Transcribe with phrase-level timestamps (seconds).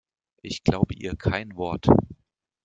[0.41, 1.85] Ich glaube ihr kein Wort.